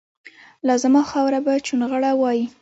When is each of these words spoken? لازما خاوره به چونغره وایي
لازما 0.67 1.01
خاوره 1.11 1.39
به 1.45 1.53
چونغره 1.65 2.11
وایي 2.21 2.45